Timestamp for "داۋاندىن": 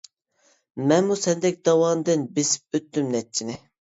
1.69-2.25